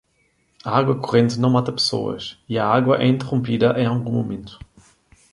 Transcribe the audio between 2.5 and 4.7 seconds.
a água é interrompida em algum momento.